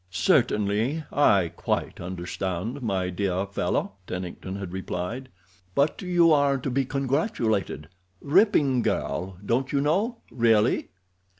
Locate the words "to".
6.57-6.71